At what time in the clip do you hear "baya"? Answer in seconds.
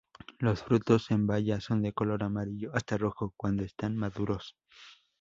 1.27-1.61